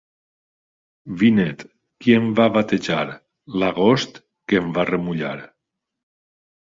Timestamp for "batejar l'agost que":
2.55-4.63